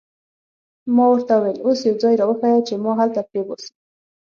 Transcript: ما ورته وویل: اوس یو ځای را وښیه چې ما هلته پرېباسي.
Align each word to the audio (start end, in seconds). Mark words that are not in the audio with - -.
ما 0.95 1.05
ورته 1.09 1.33
وویل: 1.35 1.57
اوس 1.65 1.79
یو 1.87 1.95
ځای 2.03 2.15
را 2.19 2.25
وښیه 2.27 2.59
چې 2.67 2.73
ما 2.83 2.91
هلته 2.99 3.19
پرېباسي. 3.29 3.71